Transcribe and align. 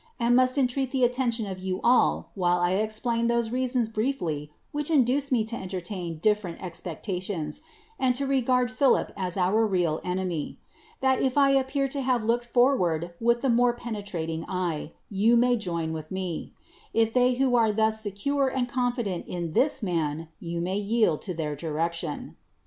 and 0.19 0.35
must 0.35 0.57
entreat 0.57 0.89
the 0.89 1.03
attention 1.03 1.45
of 1.45 1.59
you 1.59 1.79
all 1.83 2.31
while 2.33 2.59
I 2.59 2.71
explain 2.71 3.27
those 3.27 3.51
reasons 3.51 3.87
briefly 3.87 4.51
which 4.71 4.89
induce 4.89 5.31
me 5.31 5.43
to 5.45 5.55
entertain 5.55 6.17
different 6.17 6.59
expectations, 6.59 7.61
and 7.99 8.15
to 8.15 8.25
regard 8.25 8.71
Philip 8.71 9.11
as 9.15 9.37
our 9.37 9.63
real 9.63 10.01
enemy; 10.03 10.57
that 11.01 11.21
if 11.21 11.37
I 11.37 11.51
appear 11.51 11.87
to 11.89 12.01
have 12.01 12.23
looked 12.23 12.45
forward 12.45 13.13
with 13.21 13.43
the 13.43 13.49
more 13.51 13.73
penetrating 13.73 14.43
eye, 14.47 14.93
you 15.11 15.37
may 15.37 15.55
join 15.55 15.93
with 15.93 16.09
me: 16.09 16.55
if 16.95 17.13
they 17.13 17.35
who 17.35 17.55
are 17.55 17.71
thus 17.71 18.01
secure 18.01 18.47
and 18.47 18.67
confident 18.67 19.25
in 19.27 19.53
this 19.53 19.83
man, 19.83 20.29
you 20.39 20.61
may 20.61 20.79
yield 20.79 21.21
to 21.21 21.35
their 21.35 21.55
direction. 21.55 22.37